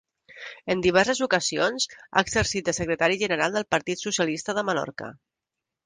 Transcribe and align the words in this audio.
En 0.73 0.79
diverses 0.85 1.21
ocasions, 1.25 1.87
ha 2.15 2.25
exercit 2.29 2.71
de 2.71 2.75
secretari 2.79 3.21
general 3.27 3.57
del 3.59 3.71
Partit 3.77 4.05
Socialista 4.09 4.61
de 4.61 4.69
Menorca. 4.73 5.17